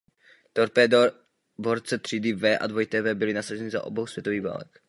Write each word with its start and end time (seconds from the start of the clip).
Torpédoborce 0.53 1.97
třídy 1.97 2.33
"V 2.33 2.57
a 2.57 2.67
W" 2.67 2.85
byly 3.15 3.33
nasazeny 3.33 3.69
za 3.69 3.83
obou 3.83 4.07
světových 4.07 4.41
válek. 4.41 4.79